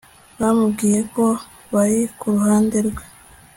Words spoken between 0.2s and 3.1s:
Bamubwiye ko bari Kuruhande rwe